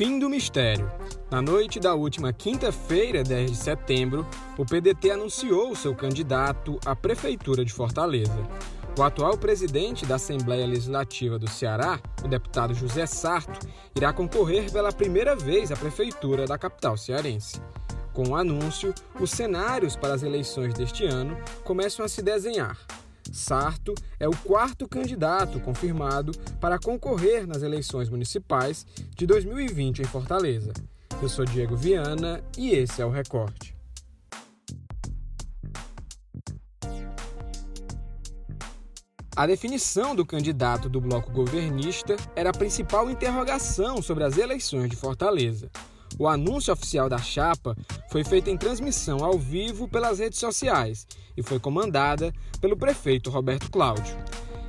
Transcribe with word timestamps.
Fim 0.00 0.18
do 0.18 0.30
mistério. 0.30 0.90
Na 1.30 1.42
noite 1.42 1.78
da 1.78 1.94
última 1.94 2.32
quinta-feira, 2.32 3.22
10 3.22 3.50
de 3.50 3.56
setembro, 3.58 4.26
o 4.56 4.64
PDT 4.64 5.10
anunciou 5.10 5.76
seu 5.76 5.94
candidato 5.94 6.80
à 6.86 6.96
Prefeitura 6.96 7.66
de 7.66 7.70
Fortaleza. 7.70 8.42
O 8.98 9.02
atual 9.02 9.36
presidente 9.36 10.06
da 10.06 10.14
Assembleia 10.14 10.66
Legislativa 10.66 11.38
do 11.38 11.46
Ceará, 11.50 12.00
o 12.24 12.28
deputado 12.28 12.72
José 12.72 13.04
Sarto, 13.04 13.68
irá 13.94 14.10
concorrer 14.10 14.72
pela 14.72 14.90
primeira 14.90 15.36
vez 15.36 15.70
à 15.70 15.76
Prefeitura 15.76 16.46
da 16.46 16.56
capital 16.56 16.96
cearense. 16.96 17.60
Com 18.14 18.30
o 18.30 18.36
anúncio, 18.36 18.94
os 19.20 19.30
cenários 19.30 19.96
para 19.96 20.14
as 20.14 20.22
eleições 20.22 20.72
deste 20.72 21.04
ano 21.04 21.36
começam 21.62 22.06
a 22.06 22.08
se 22.08 22.22
desenhar. 22.22 22.78
Sarto 23.30 23.94
é 24.18 24.28
o 24.28 24.36
quarto 24.36 24.88
candidato 24.88 25.60
confirmado 25.60 26.32
para 26.60 26.78
concorrer 26.78 27.46
nas 27.46 27.62
eleições 27.62 28.08
municipais 28.08 28.86
de 29.16 29.26
2020 29.26 30.02
em 30.02 30.04
Fortaleza. 30.04 30.72
Eu 31.22 31.28
sou 31.28 31.44
Diego 31.44 31.76
Viana 31.76 32.42
e 32.58 32.70
esse 32.70 33.00
é 33.00 33.06
o 33.06 33.10
Recorte. 33.10 33.74
A 39.36 39.46
definição 39.46 40.14
do 40.14 40.26
candidato 40.26 40.88
do 40.88 41.00
bloco 41.00 41.30
governista 41.30 42.16
era 42.34 42.50
a 42.50 42.52
principal 42.52 43.10
interrogação 43.10 44.02
sobre 44.02 44.24
as 44.24 44.36
eleições 44.36 44.90
de 44.90 44.96
Fortaleza. 44.96 45.70
O 46.18 46.28
anúncio 46.28 46.72
oficial 46.72 47.08
da 47.08 47.18
chapa 47.18 47.76
foi 48.10 48.24
feito 48.24 48.50
em 48.50 48.56
transmissão 48.56 49.24
ao 49.24 49.38
vivo 49.38 49.88
pelas 49.88 50.18
redes 50.18 50.38
sociais 50.38 51.06
e 51.36 51.42
foi 51.42 51.58
comandada 51.58 52.32
pelo 52.60 52.76
prefeito 52.76 53.30
Roberto 53.30 53.70
Cláudio. 53.70 54.16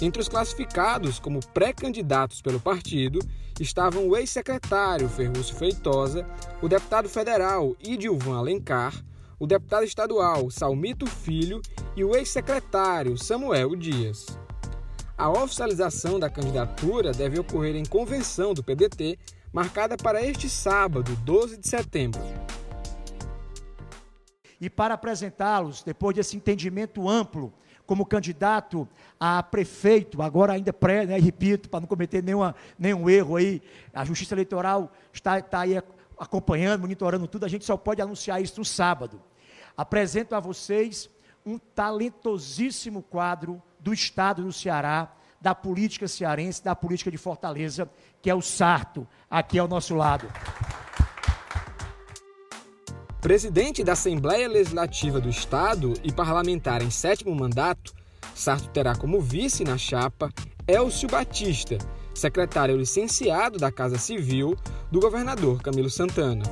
Entre 0.02 0.22
os 0.22 0.28
classificados 0.28 1.20
como 1.20 1.46
pré-candidatos 1.54 2.42
pelo 2.42 2.60
partido 2.60 3.20
estavam 3.60 4.08
o 4.08 4.18
ex-secretário 4.18 5.08
Ferrúcio 5.08 5.56
Feitosa, 5.56 6.26
o 6.62 6.68
deputado 6.68 7.08
federal 7.08 7.76
Idilvan 7.80 8.38
Alencar, 8.38 8.94
o 9.40 9.46
deputado 9.46 9.84
estadual 9.84 10.50
Salmito 10.50 11.06
Filho 11.06 11.62
e 11.96 12.04
o 12.04 12.16
ex-secretário 12.16 13.18
Samuel 13.18 13.76
Dias. 13.76 14.26
A 15.16 15.30
oficialização 15.30 16.20
da 16.20 16.32
candidatura 16.32 17.12
deve 17.12 17.40
ocorrer 17.40 17.76
em 17.76 17.86
convenção 17.86 18.56
do 18.56 18.64
PDT 18.64 19.20
marcada 19.54 19.96
para 19.98 20.24
este 20.24 20.50
sábado, 20.50 21.16
12 21.24 21.58
de 21.58 21.68
setembro. 21.68 22.41
E 24.62 24.70
para 24.70 24.94
apresentá-los, 24.94 25.82
depois 25.82 26.16
desse 26.16 26.38
entendimento 26.38 27.10
amplo, 27.10 27.52
como 27.84 28.06
candidato 28.06 28.88
a 29.20 29.42
prefeito, 29.42 30.22
agora 30.22 30.54
ainda 30.54 30.72
pré, 30.72 31.06
né, 31.06 31.20
repito, 31.20 31.68
para 31.68 31.80
não 31.82 31.88
cometer 31.88 32.24
nenhuma, 32.24 32.56
nenhum 32.78 33.10
erro 33.10 33.36
aí, 33.36 33.62
a 33.92 34.06
Justiça 34.06 34.36
Eleitoral 34.36 34.92
está, 35.12 35.40
está 35.40 35.62
aí 35.62 35.82
acompanhando, 36.18 36.82
monitorando 36.82 37.28
tudo, 37.28 37.44
a 37.44 37.50
gente 37.50 37.66
só 37.66 37.76
pode 37.76 38.02
anunciar 38.02 38.40
isso 38.40 38.60
no 38.60 38.66
sábado. 38.66 39.20
Apresento 39.76 40.36
a 40.36 40.40
vocês 40.40 41.10
um 41.44 41.58
talentosíssimo 41.58 43.02
quadro 43.02 43.62
do 43.80 43.92
Estado 43.92 44.44
do 44.44 44.54
Ceará, 44.54 45.12
da 45.42 45.56
política 45.56 46.08
cearense, 46.08 46.64
da 46.64 46.76
política 46.76 47.10
de 47.10 47.18
Fortaleza, 47.18 47.90
que 48.22 48.30
é 48.30 48.36
o 48.36 48.42
Sarto, 48.42 49.08
aqui 49.28 49.58
ao 49.58 49.68
nosso 49.68 49.96
lado. 49.96 50.32
Presidente 53.22 53.84
da 53.84 53.94
Assembleia 53.94 54.50
Legislativa 54.50 55.22
do 55.22 55.30
Estado 55.30 55.94
e 56.04 56.12
parlamentar 56.12 56.82
em 56.82 56.90
sétimo 56.90 57.36
mandato, 57.36 57.94
Sarto 58.34 58.68
terá 58.70 58.96
como 58.96 59.22
vice 59.22 59.64
na 59.64 59.78
chapa 59.78 60.32
Elcio 60.68 61.08
Batista, 61.08 61.78
secretário 62.16 62.76
licenciado 62.76 63.60
da 63.60 63.72
Casa 63.72 64.00
Civil 64.00 64.58
do 64.92 65.00
governador 65.00 65.62
Camilo 65.62 65.90
Santana. 65.90 66.44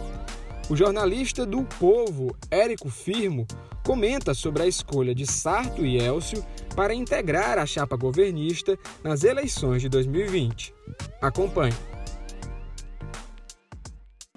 O 0.70 0.76
jornalista 0.76 1.44
do 1.44 1.64
Povo, 1.64 2.38
Érico 2.52 2.88
Firmo, 2.88 3.48
comenta 3.84 4.36
sobre 4.36 4.62
a 4.62 4.68
escolha 4.68 5.16
de 5.16 5.26
Sarto 5.26 5.84
e 5.84 5.98
Elcio 5.98 6.46
para 6.76 6.94
integrar 6.94 7.58
a 7.58 7.66
chapa 7.66 7.98
governista 7.98 8.78
nas 9.04 9.24
eleições 9.24 9.82
de 9.82 9.90
2020. 9.90 10.72
Acompanhe. 11.20 11.74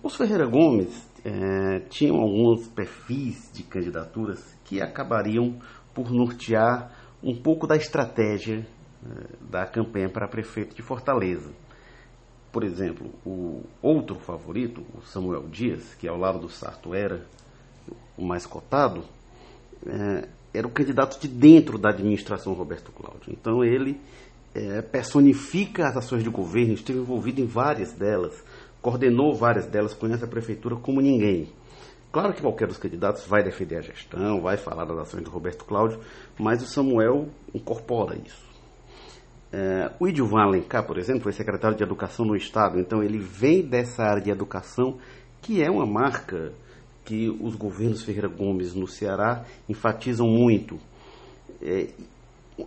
Os 0.02 0.16
Ferreira 0.16 0.46
Gomes 0.46 1.11
é, 1.24 1.80
tinham 1.88 2.16
alguns 2.16 2.66
perfis 2.68 3.50
de 3.52 3.62
candidaturas 3.62 4.56
que 4.64 4.80
acabariam 4.80 5.56
por 5.94 6.10
nortear 6.10 6.90
um 7.22 7.40
pouco 7.40 7.66
da 7.66 7.76
estratégia 7.76 8.66
é, 9.04 9.08
da 9.50 9.64
campanha 9.66 10.08
para 10.08 10.26
prefeito 10.26 10.74
de 10.74 10.82
Fortaleza. 10.82 11.50
Por 12.50 12.64
exemplo, 12.64 13.10
o 13.24 13.62
outro 13.80 14.16
favorito, 14.16 14.84
o 14.94 15.02
Samuel 15.02 15.48
Dias, 15.48 15.94
que 15.94 16.08
ao 16.08 16.18
lado 16.18 16.40
do 16.40 16.48
Sarto 16.48 16.94
era 16.94 17.24
o 18.16 18.24
mais 18.24 18.44
cotado, 18.44 19.04
é, 19.86 20.28
era 20.52 20.66
o 20.66 20.70
candidato 20.70 21.18
de 21.20 21.28
dentro 21.28 21.78
da 21.78 21.90
administração 21.90 22.52
Roberto 22.52 22.92
Cláudio. 22.92 23.32
Então 23.32 23.64
ele 23.64 23.98
personifica 24.90 25.88
as 25.88 25.96
ações 25.96 26.22
de 26.22 26.28
governo, 26.28 26.74
esteve 26.74 26.98
envolvido 26.98 27.40
em 27.40 27.46
várias 27.46 27.92
delas, 27.92 28.44
coordenou 28.82 29.34
várias 29.34 29.66
delas, 29.66 29.94
conhece 29.94 30.24
a 30.24 30.28
prefeitura 30.28 30.74
como 30.76 31.00
ninguém. 31.00 31.48
Claro 32.10 32.34
que 32.34 32.42
qualquer 32.42 32.68
dos 32.68 32.76
candidatos 32.76 33.24
vai 33.26 33.42
defender 33.42 33.76
a 33.76 33.80
gestão, 33.80 34.42
vai 34.42 34.58
falar 34.58 34.84
das 34.84 34.98
ações 34.98 35.22
do 35.22 35.30
Roberto 35.30 35.64
Cláudio, 35.64 36.00
mas 36.38 36.62
o 36.62 36.66
Samuel 36.66 37.28
incorpora 37.54 38.18
isso. 38.18 38.52
É, 39.50 39.90
o 40.00 40.08
Idilvan 40.08 40.42
Alencar, 40.42 40.86
por 40.86 40.98
exemplo, 40.98 41.22
foi 41.22 41.32
secretário 41.32 41.76
de 41.76 41.82
Educação 41.82 42.26
no 42.26 42.36
Estado, 42.36 42.78
então 42.78 43.02
ele 43.02 43.18
vem 43.18 43.62
dessa 43.62 44.02
área 44.02 44.22
de 44.22 44.30
educação, 44.30 44.98
que 45.40 45.62
é 45.62 45.70
uma 45.70 45.86
marca 45.86 46.52
que 47.04 47.28
os 47.28 47.54
governos 47.54 48.02
Ferreira 48.02 48.28
Gomes 48.28 48.74
no 48.74 48.86
Ceará 48.86 49.44
enfatizam 49.68 50.26
muito. 50.26 50.78
É, 51.62 51.88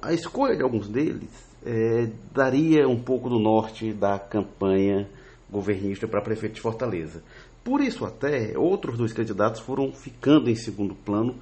a 0.01 0.13
escolha 0.13 0.55
de 0.55 0.63
alguns 0.63 0.87
deles 0.87 1.29
é, 1.65 2.09
daria 2.33 2.87
um 2.87 2.99
pouco 2.99 3.29
do 3.29 3.39
norte 3.39 3.93
da 3.93 4.17
campanha 4.17 5.07
governista 5.49 6.07
para 6.07 6.21
prefeito 6.21 6.55
de 6.55 6.61
Fortaleza. 6.61 7.23
Por 7.63 7.81
isso 7.81 8.05
até 8.05 8.57
outros 8.57 8.97
dois 8.97 9.13
candidatos 9.13 9.61
foram 9.61 9.91
ficando 9.91 10.49
em 10.49 10.55
segundo 10.55 10.93
plano, 10.93 11.35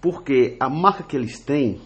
porque 0.00 0.56
a 0.60 0.68
marca 0.68 1.02
que 1.02 1.16
eles 1.16 1.40
têm, 1.40 1.80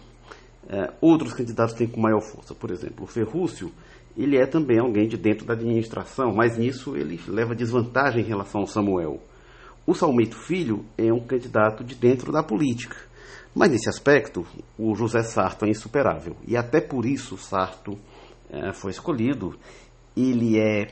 é, 0.67 0.91
outros 0.99 1.33
candidatos 1.33 1.73
têm 1.73 1.87
com 1.87 2.01
maior 2.01 2.21
força. 2.21 2.53
Por 2.53 2.71
exemplo, 2.71 3.05
o 3.05 3.07
Ferrúcio, 3.07 3.71
ele 4.17 4.37
é 4.37 4.45
também 4.45 4.79
alguém 4.79 5.07
de 5.07 5.17
dentro 5.17 5.45
da 5.45 5.53
administração, 5.53 6.33
mas 6.33 6.57
nisso 6.57 6.95
ele 6.95 7.19
leva 7.27 7.55
desvantagem 7.55 8.21
em 8.21 8.27
relação 8.27 8.61
ao 8.61 8.67
Samuel. 8.67 9.21
O 9.85 9.93
Salmeito 9.93 10.35
Filho 10.35 10.83
é 10.97 11.13
um 11.13 11.19
candidato 11.19 11.83
de 11.83 11.95
dentro 11.95 12.31
da 12.31 12.41
política. 12.41 12.97
Mas 13.53 13.71
nesse 13.71 13.87
aspecto, 13.87 14.45
o 14.77 14.95
José 14.95 15.23
Sarto 15.23 15.63
é 15.63 15.69
insuperável. 15.69 16.35
E 16.45 16.57
até 16.57 16.81
por 16.81 17.05
isso 17.05 17.37
Sarto 17.37 17.97
é, 18.49 18.73
foi 18.73 18.91
escolhido. 18.91 19.57
Ele 20.17 20.59
é, 20.59 20.87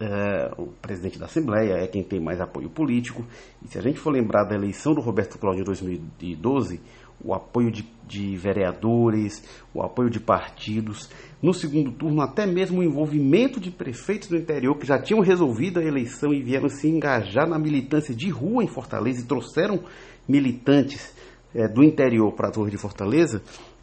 é, 0.00 0.52
o 0.58 0.66
presidente 0.66 1.18
da 1.18 1.26
Assembleia, 1.26 1.74
é 1.74 1.86
quem 1.86 2.02
tem 2.02 2.20
mais 2.20 2.40
apoio 2.40 2.68
político. 2.68 3.24
E 3.64 3.68
se 3.68 3.78
a 3.78 3.82
gente 3.82 3.98
for 3.98 4.10
lembrar 4.10 4.44
da 4.44 4.54
eleição 4.54 4.94
do 4.94 5.00
Roberto 5.00 5.38
Cláudio 5.38 5.62
em 5.62 5.64
2012, 5.64 6.80
o 7.22 7.32
apoio 7.32 7.70
de, 7.70 7.84
de, 8.06 8.36
vereadores, 8.36 9.42
o 9.72 9.82
apoio 9.82 10.10
de 10.10 10.20
partidos. 10.20 11.08
No 11.42 11.54
segundo 11.54 11.90
turno, 11.92 12.20
até 12.20 12.46
mesmo 12.46 12.80
o 12.80 12.84
envolvimento 12.84 13.58
de 13.58 13.70
prefeitos 13.70 14.28
do 14.28 14.36
interior 14.36 14.76
que 14.76 14.86
já 14.86 15.00
tinham 15.00 15.22
resolvido 15.22 15.80
a 15.80 15.84
eleição 15.84 16.32
e 16.32 16.42
vieram 16.42 16.68
se 16.68 16.88
engajar 16.88 17.48
na 17.48 17.58
militância 17.58 18.14
de 18.14 18.28
rua 18.28 18.62
em 18.62 18.68
Fortaleza 18.68 19.22
e 19.22 19.26
trouxeram 19.26 19.82
militantes 20.28 21.14
é, 21.54 21.66
do 21.66 21.82
interior 21.82 22.32
para 22.32 22.48
a 22.48 22.50
Torre 22.52 22.70
de 22.70 22.76
Fortaleza. 22.76 23.42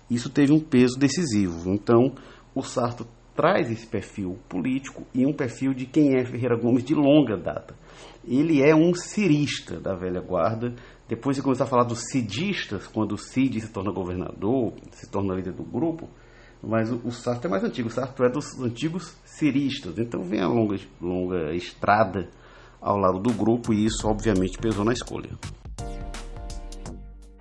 Isso 0.10 0.30
teve 0.30 0.52
um 0.54 0.60
peso 0.60 1.00
decisivo. 1.00 1.72
Então, 1.72 2.14
o 2.54 2.62
Sarto 2.62 3.08
traz 3.36 3.72
esse 3.72 3.86
perfil 3.86 4.38
político 4.48 5.04
e 5.14 5.26
um 5.26 5.34
perfil 5.34 5.74
de 5.74 5.86
quem 5.86 6.16
é 6.16 6.26
Ferreira 6.26 6.56
Gomes 6.56 6.84
de 6.84 6.94
longa 6.94 7.36
data. 7.36 7.76
Ele 8.26 8.62
é 8.62 8.76
um 8.76 8.94
cirista 8.94 9.80
da 9.80 9.96
velha 9.96 10.22
guarda, 10.22 10.74
depois 11.08 11.36
de 11.36 11.44
começar 11.44 11.66
a 11.66 11.68
falar 11.68 11.84
dos 11.84 12.10
cidistas, 12.12 12.88
quando 12.88 13.14
o 13.14 13.18
Cid 13.18 13.60
se 13.60 13.72
torna 13.72 13.92
governador, 13.92 14.74
se 14.92 15.10
torna 15.10 15.36
líder 15.36 15.54
do 15.54 15.64
grupo, 15.64 16.10
mas 16.62 16.92
o, 16.92 17.02
o 17.04 17.12
Sarto 17.12 17.46
é 17.46 17.50
mais 17.50 17.64
antigo, 17.64 17.90
o 17.90 17.92
Sarto 17.92 18.24
é 18.24 18.30
dos 18.30 18.58
antigos 18.60 19.18
ciristas, 19.26 19.98
então 19.98 20.24
vem 20.24 20.40
a 20.40 20.48
longa, 20.48 20.78
longa 21.02 21.54
estrada 21.54 22.30
ao 22.80 22.98
lado 22.98 23.20
do 23.20 23.34
grupo 23.34 23.74
e 23.74 23.86
isso 23.86 24.08
obviamente 24.08 24.58
pesou 24.58 24.86
na 24.86 24.94
escolha. 24.94 25.32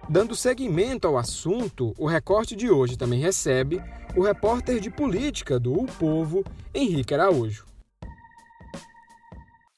Dando 0.09 0.35
seguimento 0.35 1.07
ao 1.07 1.17
assunto, 1.17 1.95
o 1.97 2.07
recorte 2.07 2.57
de 2.57 2.69
hoje 2.69 2.99
também 2.99 3.21
recebe 3.21 3.81
o 4.17 4.23
repórter 4.23 4.81
de 4.81 4.91
política 4.91 5.61
do 5.61 5.73
O 5.73 5.87
Povo, 5.87 6.45
Henrique 6.75 7.15
Araújo. 7.15 7.65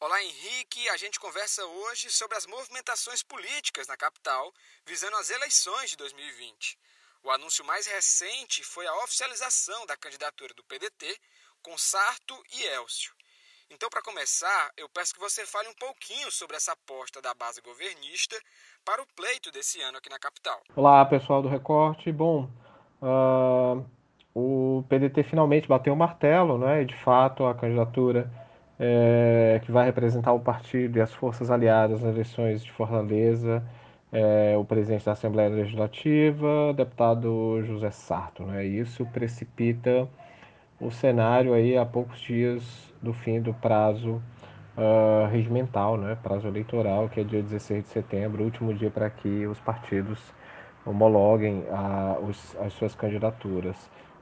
Olá, 0.01 0.23
Henrique. 0.23 0.89
A 0.89 0.97
gente 0.97 1.21
conversa 1.21 1.65
hoje 1.65 2.11
sobre 2.11 2.37
as 2.37 2.47
movimentações 2.47 3.23
políticas 3.23 3.87
na 3.87 3.97
capital 3.97 4.53
visando 4.87 5.17
as 5.17 5.31
eleições 5.31 5.91
de 5.91 5.97
2020. 5.97 6.79
O 7.23 7.31
anúncio 7.31 7.65
mais 7.65 7.87
recente 7.87 8.65
foi 8.65 8.87
a 8.87 8.97
oficialização 9.05 9.87
da 9.87 9.97
candidatura 9.97 10.53
do 10.55 10.65
PDT 10.65 11.21
com 11.63 11.77
Sarto 11.77 12.43
e 12.53 12.63
Elcio. 12.65 13.15
Então, 13.71 13.89
para 13.89 14.03
começar, 14.03 14.71
eu 14.77 14.89
peço 14.89 15.15
que 15.15 15.21
você 15.21 15.47
fale 15.47 15.69
um 15.69 15.75
pouquinho 15.75 16.31
sobre 16.31 16.57
essa 16.57 16.73
aposta 16.73 17.21
da 17.21 17.33
base 17.35 17.61
governista 17.61 18.37
para 18.85 19.03
o 19.03 19.07
pleito 19.17 19.51
desse 19.51 19.81
ano 19.81 19.99
aqui 19.99 20.11
na 20.11 20.19
capital. 20.19 20.61
Olá, 20.77 21.05
pessoal 21.07 21.43
do 21.43 21.49
Recorte. 21.49 22.13
Bom, 22.13 22.49
uh, 23.03 23.85
o 24.35 24.85
PDT 24.89 25.25
finalmente 25.25 25.67
bateu 25.67 25.93
o 25.93 25.97
martelo, 25.97 26.59
né? 26.59 26.83
E 26.83 26.85
de 26.85 26.95
fato 27.03 27.47
a 27.47 27.55
candidatura 27.55 28.31
é, 28.79 29.61
que 29.65 29.73
vai 29.73 29.87
representar 29.87 30.33
o 30.33 30.41
partido 30.41 30.99
e 30.99 31.01
as 31.01 31.13
forças 31.13 31.51
aliadas 31.51 32.03
nas 32.03 32.13
eleições 32.13 32.63
de 32.63 32.73
Fortaleza 32.73 33.63
é 34.13 34.57
o 34.57 34.65
presidente 34.65 35.05
da 35.05 35.13
Assembleia 35.13 35.49
Legislativa, 35.49 36.73
deputado 36.75 37.63
José 37.65 37.91
Sarto, 37.91 38.45
né? 38.45 38.65
Isso 38.65 39.05
precipita 39.07 40.09
o 40.81 40.91
cenário 40.91 41.55
aí 41.55 41.77
a 41.77 41.85
poucos 41.85 42.21
dias 42.21 42.94
do 43.05 43.13
fim 43.13 43.41
do 43.41 43.55
prazo 43.55 44.21
uh, 44.77 45.29
regimental, 45.31 45.97
né, 45.97 46.17
prazo 46.23 46.49
eleitoral, 46.49 47.09
que 47.09 47.21
é 47.21 47.25
dia 47.25 47.43
16 47.43 47.85
de 47.85 47.91
setembro, 47.91 48.43
último 48.43 48.75
dia 48.75 48.91
para 48.91 49.09
que 49.11 49.47
os 49.47 49.59
partidos 49.61 50.21
homologuem 50.85 51.65
a, 51.71 52.19
os, 52.21 52.57
as 52.61 52.73
suas 52.73 52.95
candidaturas. 52.95 53.77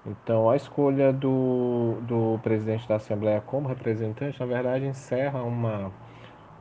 Então, 0.05 0.51
a 0.51 0.57
escolha 0.57 1.13
do, 1.13 1.97
do 2.03 2.39
presidente 2.43 2.89
da 2.89 2.97
Assembleia 2.97 3.41
como 3.41 3.69
representante, 3.69 4.39
na 4.39 4.47
verdade, 4.47 4.85
encerra 4.85 5.43
uma, 5.43 5.93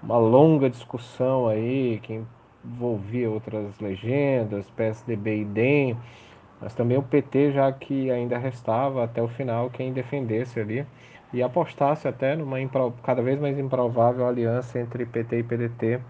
uma 0.02 0.18
longa 0.18 0.70
discussão 0.70 1.48
aí 1.48 2.00
que 2.04 2.22
envolvia 2.64 3.30
outras 3.30 3.80
legendas, 3.80 4.70
PSDB 4.72 5.42
e 5.42 5.46
DEM, 5.46 5.98
mas 6.60 6.76
também 6.76 6.98
o 6.98 7.02
PT, 7.02 7.54
já 7.54 7.72
que 7.72 8.12
ainda 8.12 8.38
restava 8.38 9.04
até 9.04 9.22
o 9.22 9.28
final 9.28 9.72
quem 9.72 9.92
defendesse 9.92 10.60
ali 10.60 10.86
e 11.34 11.42
apostasse 11.42 12.08
até 12.08 12.36
numa 12.36 12.58
cada 13.04 13.22
vez 13.22 13.40
mais 13.40 13.58
improvável 13.58 14.28
aliança 14.28 14.80
entre 14.80 15.06
PT 15.06 15.40
e 15.40 15.44
PDT, 15.44 15.96
uh, 15.96 16.02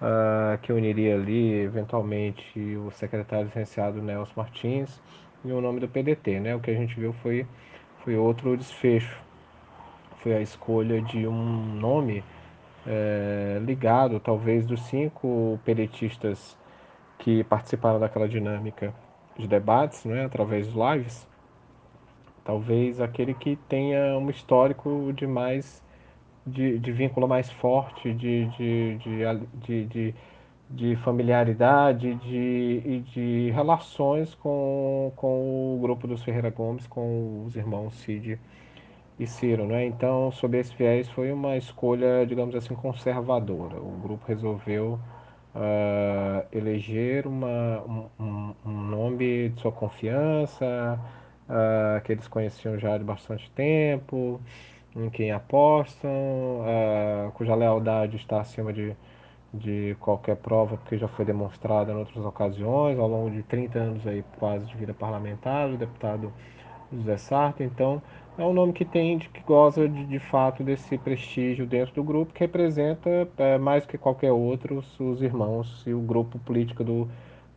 ah, 0.00 0.58
que 0.62 0.72
uniria 0.72 1.14
ali 1.14 1.60
eventualmente 1.60 2.76
o 2.76 2.90
secretário 2.90 3.46
licenciado 3.46 4.00
Nelson 4.02 4.32
Martins 4.36 5.00
e 5.44 5.52
o 5.52 5.60
nome 5.60 5.80
do 5.80 5.88
PDT. 5.88 6.40
Né? 6.40 6.54
O 6.54 6.60
que 6.60 6.70
a 6.70 6.74
gente 6.74 6.98
viu 6.98 7.12
foi, 7.12 7.46
foi 8.02 8.16
outro 8.16 8.56
desfecho, 8.56 9.20
foi 10.22 10.34
a 10.34 10.40
escolha 10.40 11.02
de 11.02 11.26
um 11.26 11.76
nome 11.76 12.24
é, 12.86 13.58
ligado, 13.62 14.20
talvez, 14.20 14.64
dos 14.64 14.80
cinco 14.82 15.58
pedetistas 15.64 16.56
que 17.18 17.42
participaram 17.44 17.98
daquela 17.98 18.28
dinâmica 18.28 18.94
de 19.36 19.46
debates, 19.46 20.04
né, 20.04 20.24
através 20.24 20.66
dos 20.66 20.76
lives, 20.76 21.26
talvez 22.46 23.00
aquele 23.00 23.34
que 23.34 23.56
tenha 23.68 24.16
um 24.16 24.30
histórico 24.30 25.12
de 25.14 25.26
mais 25.26 25.84
de, 26.46 26.78
de 26.78 26.92
vínculo 26.92 27.26
mais 27.26 27.50
forte, 27.50 28.14
de, 28.14 28.46
de, 28.56 28.98
de, 28.98 29.84
de, 29.86 30.14
de 30.70 30.96
familiaridade 30.96 32.14
de, 32.14 32.82
e 32.84 33.00
de 33.12 33.50
relações 33.50 34.34
com, 34.36 35.12
com 35.16 35.74
o 35.76 35.78
grupo 35.80 36.06
dos 36.06 36.22
Ferreira 36.22 36.50
Gomes, 36.50 36.86
com 36.86 37.44
os 37.44 37.56
irmãos 37.56 37.94
Cid 37.96 38.38
e 39.18 39.26
Ciro. 39.26 39.66
Né? 39.66 39.86
Então, 39.86 40.30
sob 40.30 40.56
esse 40.56 40.74
viés, 40.76 41.08
foi 41.08 41.32
uma 41.32 41.56
escolha, 41.56 42.24
digamos 42.24 42.54
assim, 42.54 42.74
conservadora. 42.74 43.76
O 43.80 43.98
grupo 44.02 44.24
resolveu 44.28 45.00
uh, 45.54 46.46
eleger 46.52 47.26
uma, 47.26 47.82
um, 48.20 48.54
um, 48.64 48.72
nome 48.72 49.48
de 49.50 49.60
sua 49.60 49.72
confiança, 49.72 51.00
uh, 51.48 52.00
que 52.02 52.12
eles 52.12 52.28
conheciam 52.28 52.78
já 52.78 52.96
de 52.98 53.04
bastante 53.04 53.50
tempo, 53.52 54.40
em 54.94 55.10
quem 55.10 55.30
apostam, 55.30 56.10
uh, 56.10 57.32
cuja 57.32 57.54
lealdade 57.54 58.16
está 58.16 58.40
acima 58.40 58.72
de, 58.72 58.96
de 59.52 59.96
qualquer 60.00 60.36
prova, 60.36 60.76
porque 60.76 60.98
já 60.98 61.08
foi 61.08 61.24
demonstrada 61.24 61.92
em 61.92 61.96
outras 61.96 62.24
ocasiões, 62.24 62.98
ao 62.98 63.08
longo 63.08 63.30
de 63.30 63.42
30 63.42 63.78
anos 63.78 64.06
aí, 64.06 64.24
quase 64.38 64.66
de 64.66 64.76
vida 64.76 64.94
parlamentar, 64.94 65.68
o 65.68 65.76
deputado 65.76 66.32
José 66.92 67.16
Sarto. 67.16 67.62
Então, 67.62 68.02
é 68.38 68.44
um 68.44 68.52
nome 68.52 68.72
que 68.72 68.84
tem, 68.84 69.18
que 69.18 69.40
goza 69.42 69.88
de, 69.88 70.06
de 70.06 70.18
fato 70.18 70.62
desse 70.62 70.98
prestígio 70.98 71.66
dentro 71.66 71.94
do 71.94 72.04
grupo, 72.04 72.32
que 72.32 72.40
representa 72.40 73.28
é, 73.38 73.58
mais 73.58 73.86
que 73.86 73.98
qualquer 73.98 74.32
outro 74.32 74.84
os 74.98 75.22
irmãos 75.22 75.82
e 75.86 75.92
o 75.94 76.00
grupo 76.00 76.38
político 76.40 76.84
do, 76.84 77.08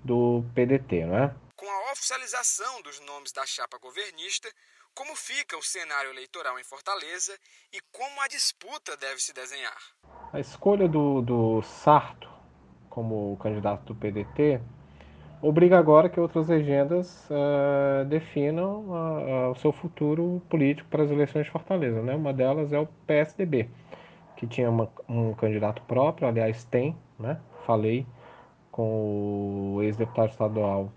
do 0.03 0.43
PDT, 0.55 1.05
não 1.05 1.17
é? 1.17 1.31
Oficialização 1.91 2.83
dos 2.83 2.99
nomes 2.99 3.31
da 3.31 3.43
chapa 3.47 3.79
governista, 3.79 4.47
como 4.93 5.15
fica 5.15 5.57
o 5.57 5.63
cenário 5.63 6.11
eleitoral 6.11 6.59
em 6.59 6.63
Fortaleza 6.63 7.35
e 7.73 7.79
como 7.91 8.21
a 8.21 8.27
disputa 8.27 8.95
deve 8.95 9.19
se 9.19 9.33
desenhar? 9.33 9.77
A 10.31 10.39
escolha 10.39 10.87
do, 10.87 11.21
do 11.23 11.63
Sarto 11.63 12.29
como 12.91 13.35
candidato 13.41 13.91
do 13.91 13.95
PDT 13.95 14.61
obriga 15.41 15.79
agora 15.79 16.09
que 16.09 16.19
outras 16.19 16.47
legendas 16.47 17.27
uh, 17.31 18.05
definam 18.05 18.81
uh, 18.81 19.47
uh, 19.47 19.51
o 19.51 19.55
seu 19.55 19.71
futuro 19.71 20.43
político 20.47 20.87
para 20.89 21.03
as 21.03 21.09
eleições 21.09 21.45
de 21.45 21.51
Fortaleza. 21.51 22.03
Né? 22.03 22.15
Uma 22.15 22.31
delas 22.31 22.71
é 22.71 22.77
o 22.77 22.85
PSDB, 23.07 23.67
que 24.37 24.45
tinha 24.45 24.69
uma, 24.69 24.91
um 25.07 25.33
candidato 25.33 25.81
próprio, 25.83 26.27
aliás, 26.27 26.63
tem, 26.65 26.95
né? 27.17 27.41
falei 27.65 28.05
com 28.71 29.73
o 29.75 29.81
ex-deputado 29.81 30.29
estadual 30.29 30.93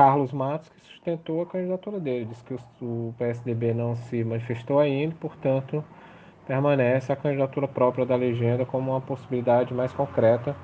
Carlos 0.00 0.32
Matos, 0.32 0.70
que 0.70 0.80
sustentou 0.80 1.42
a 1.42 1.46
candidatura 1.46 2.00
dele. 2.00 2.24
Disse 2.24 2.42
que 2.42 2.56
o, 2.80 3.14
PSDB 3.18 3.74
não 3.74 3.94
se 3.94 4.24
manifestou 4.24 4.78
ainda, 4.78 5.14
portanto, 5.20 5.84
permanece 6.46 7.12
a 7.12 7.16
candidatura 7.16 7.68
própria 7.68 8.06
da 8.06 8.16
legenda 8.16 8.64
como 8.64 8.92
uma 8.92 9.00
possibilidade 9.02 9.74
mais 9.74 9.92
concreta 9.92 10.56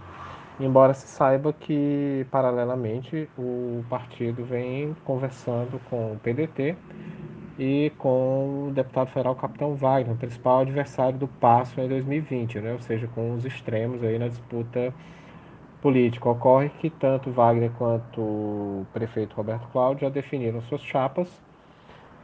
embora 0.59 0.95
se 0.95 1.07
saiba 1.07 1.53
que, 1.53 2.27
paralelamente, 2.31 3.29
o 3.37 3.85
partido 3.91 4.43
vem 4.43 4.97
conversando 5.05 5.79
com 5.91 6.13
o 6.13 6.19
PDT 6.19 6.75
e 7.59 7.93
com 7.99 8.69
o 8.69 8.73
deputado 8.73 9.09
federal 9.09 9.35
Capitão 9.35 9.75
Wagner, 9.75 10.17
principal 10.17 10.61
adversário 10.61 11.19
do 11.19 11.29
Passo 11.29 11.79
em 11.79 11.87
2020, 11.87 12.59
né? 12.61 12.73
ou 12.73 12.81
seja, 12.81 13.07
com 13.09 13.35
os 13.35 13.45
extremos 13.45 14.03
aí 14.03 14.19
na 14.19 14.29
disputa 14.29 14.95
política. 15.81 16.29
Ocorre 16.29 16.69
que 16.71 16.91
tanto 16.91 17.31
Wagner 17.31 17.71
quanto 17.79 18.21
o 18.21 18.87
prefeito 18.93 19.35
Roberto 19.35 19.69
Cláudio 19.69 20.03
já 20.03 20.09
definiram 20.09 20.61
suas 20.63 20.83
chapas 20.83 21.29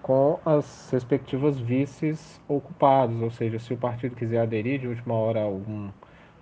com 0.03 0.39
as 0.45 0.91
respectivas 0.91 1.59
vices 1.59 2.41
ocupados, 2.49 3.21
ou 3.23 3.31
seja, 3.31 3.59
se 3.59 3.73
o 3.73 3.77
partido 3.77 4.17
quiser 4.17 4.41
aderir 4.41 4.81
de 4.81 4.89
última 4.89 5.15
hora 5.15 5.41
a 5.41 5.45
algum 5.45 5.91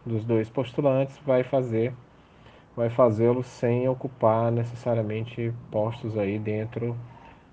dos 0.04 0.24
dois 0.24 0.48
postulantes 0.48 1.18
vai 1.26 1.44
fazer 1.44 1.92
vai 2.76 2.88
fazê-lo 2.88 3.42
sem 3.42 3.88
ocupar 3.88 4.50
necessariamente 4.50 5.52
postos 5.70 6.16
aí 6.16 6.38
dentro 6.38 6.96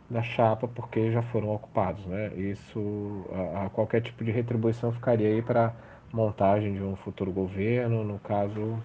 da 0.09 0.21
chapa 0.23 0.67
porque 0.67 1.11
já 1.11 1.21
foram 1.21 1.53
ocupados, 1.53 2.05
né? 2.05 2.31
Isso 2.35 3.25
a, 3.53 3.65
a 3.65 3.69
qualquer 3.69 4.01
tipo 4.01 4.23
de 4.23 4.31
retribuição 4.31 4.91
ficaria 4.91 5.27
aí 5.27 5.41
para 5.41 5.73
montagem 6.13 6.73
de 6.73 6.81
um 6.83 6.95
futuro 6.95 7.31
governo, 7.31 8.03
no 8.03 8.19
caso 8.19 8.81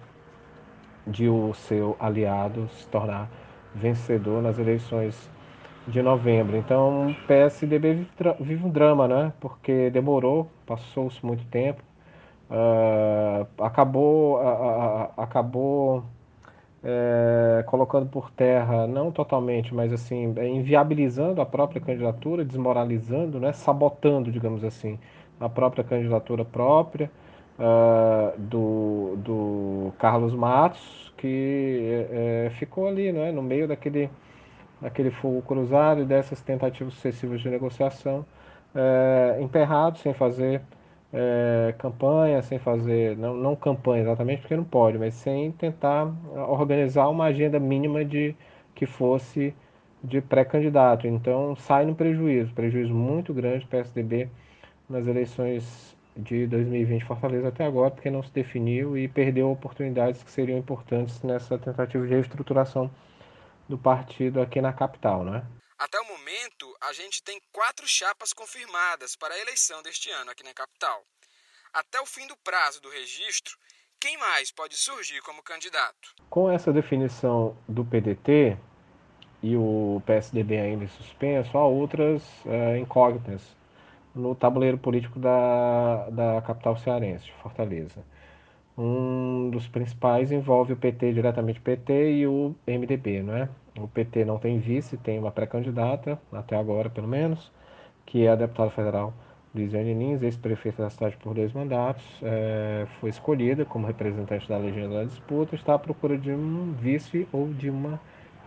de 1.05 1.27
o 1.27 1.53
seu 1.53 1.95
aliado 1.99 2.67
se 2.69 2.87
tornar 2.87 3.29
vencedor 3.75 4.41
nas 4.41 4.57
eleições 4.57 5.29
de 5.87 6.01
novembro. 6.01 6.55
Então, 6.55 7.09
o 7.09 7.15
PSDB 7.27 8.05
vive 8.39 8.65
um 8.65 8.69
drama, 8.69 9.07
né? 9.07 9.33
Porque 9.39 9.89
demorou, 9.89 10.49
passou-se 10.65 11.25
muito 11.25 11.45
tempo, 11.45 11.83
uh, 12.49 13.45
acabou, 13.63 14.37
uh, 14.37 15.11
acabou 15.17 16.03
é, 16.83 17.63
colocando 17.65 18.07
por 18.07 18.29
terra, 18.29 18.85
não 18.85 19.11
totalmente, 19.11 19.73
mas 19.73 19.93
assim, 19.93 20.33
é, 20.35 20.47
inviabilizando 20.47 21.41
a 21.41 21.45
própria 21.45 21.79
candidatura, 21.79 22.43
desmoralizando, 22.43 23.39
né, 23.39 23.53
sabotando, 23.53 24.29
digamos 24.31 24.63
assim, 24.65 24.99
a 25.39 25.47
própria 25.47 25.83
candidatura 25.83 26.43
própria 26.43 27.09
uh, 27.59 28.37
do, 28.39 29.15
do 29.17 29.93
Carlos 29.97 30.33
Matos, 30.33 31.13
que 31.17 32.05
é, 32.11 32.51
ficou 32.57 32.87
ali, 32.87 33.11
né, 33.11 33.31
no 33.31 33.41
meio 33.41 33.67
daquele, 33.67 34.09
daquele 34.81 35.11
fogo 35.11 35.41
cruzado 35.41 36.01
e 36.01 36.05
dessas 36.05 36.41
tentativas 36.41 36.93
sucessivas 36.95 37.41
de 37.41 37.49
negociação, 37.49 38.25
é, 38.75 39.37
emperrado, 39.41 39.97
sem 39.99 40.13
fazer 40.13 40.61
é, 41.13 41.73
campanha, 41.77 42.41
sem 42.41 42.59
fazer, 42.59 43.15
não, 43.17 43.35
não 43.35 43.55
campanha 43.55 44.03
exatamente 44.03 44.41
porque 44.41 44.55
não 44.55 44.63
pode, 44.63 44.97
mas 44.97 45.13
sem 45.13 45.51
tentar 45.51 46.11
organizar 46.49 47.07
uma 47.07 47.25
agenda 47.25 47.59
mínima 47.59 48.03
de 48.03 48.35
que 48.75 48.85
fosse 48.85 49.53
de 50.03 50.19
pré-candidato. 50.21 51.07
Então 51.07 51.55
sai 51.55 51.85
no 51.85 51.95
prejuízo, 51.95 52.53
prejuízo 52.53 52.93
muito 52.93 53.33
grande 53.33 53.65
para 53.65 53.79
o 53.79 53.83
PSDB 53.83 54.29
nas 54.89 55.07
eleições 55.07 55.95
de 56.15 56.47
2020 56.47 57.05
Fortaleza 57.05 57.47
até 57.47 57.65
agora, 57.65 57.91
porque 57.91 58.09
não 58.09 58.23
se 58.23 58.31
definiu 58.31 58.97
e 58.97 59.07
perdeu 59.07 59.51
oportunidades 59.51 60.21
que 60.23 60.31
seriam 60.31 60.57
importantes 60.57 61.21
nessa 61.21 61.57
tentativa 61.57 62.05
de 62.05 62.13
reestruturação 62.13 62.93
do 63.67 63.77
partido 63.77 64.41
aqui 64.41 64.61
na 64.61 64.73
capital, 64.73 65.23
né? 65.23 65.43
Até 65.77 65.99
o 65.99 66.07
momento, 66.07 66.75
a 66.81 66.93
gente 66.93 67.23
tem 67.23 67.41
quatro 67.51 67.87
chapas 67.87 68.31
confirmadas 68.31 69.15
para 69.15 69.33
a 69.33 69.39
eleição 69.39 69.81
deste 69.81 70.09
ano 70.11 70.31
aqui 70.31 70.43
na 70.43 70.53
capital. 70.53 71.03
Até 71.73 71.99
o 71.99 72.05
fim 72.05 72.27
do 72.27 72.37
prazo 72.37 72.81
do 72.81 72.89
registro, 72.89 73.57
quem 73.99 74.17
mais 74.17 74.51
pode 74.51 74.77
surgir 74.77 75.21
como 75.21 75.41
candidato? 75.41 76.13
Com 76.29 76.49
essa 76.49 76.71
definição 76.71 77.57
do 77.67 77.83
PDT 77.83 78.57
e 79.41 79.55
o 79.57 80.01
PSDB 80.05 80.57
ainda 80.57 80.87
suspenso, 80.87 81.57
há 81.57 81.65
outras 81.65 82.21
é, 82.45 82.77
incógnitas 82.77 83.41
no 84.15 84.35
tabuleiro 84.35 84.77
político 84.77 85.19
da, 85.19 86.09
da 86.09 86.41
capital 86.41 86.77
cearense, 86.77 87.31
Fortaleza. 87.41 88.03
Um 88.77 89.49
dos 89.51 89.67
principais 89.67 90.31
envolve 90.31 90.73
o 90.73 90.77
PT, 90.77 91.13
diretamente 91.13 91.61
PT 91.61 92.13
e 92.13 92.27
o 92.27 92.55
MDB, 92.67 93.21
não 93.21 93.35
é? 93.35 93.49
O 93.79 93.87
PT 93.87 94.25
não 94.25 94.37
tem 94.39 94.59
vice, 94.59 94.97
tem 94.97 95.19
uma 95.19 95.31
pré-candidata, 95.31 96.19
até 96.31 96.55
agora 96.55 96.89
pelo 96.89 97.07
menos, 97.07 97.51
que 98.05 98.25
é 98.25 98.29
a 98.31 98.35
deputada 98.35 98.71
federal 98.71 99.13
Lisiane 99.53 99.93
Lins, 99.93 100.23
ex-prefeita 100.23 100.81
da 100.83 100.89
cidade 100.89 101.15
por 101.17 101.33
dois 101.35 101.53
mandatos, 101.53 102.03
é, 102.23 102.87
foi 102.99 103.09
escolhida 103.11 103.63
como 103.63 103.85
representante 103.85 104.49
da 104.49 104.57
legenda 104.57 104.95
da 104.95 105.03
disputa, 105.03 105.55
está 105.55 105.75
à 105.75 105.79
procura 105.79 106.17
de 106.17 106.31
um 106.31 106.73
vice 106.73 107.27
ou 107.31 107.53
de 107.53 107.69
uma 107.69 107.99